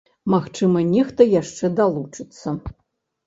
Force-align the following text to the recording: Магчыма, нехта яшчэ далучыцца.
Магчыма, 0.33 0.79
нехта 0.93 1.27
яшчэ 1.41 1.69
далучыцца. 1.79 2.57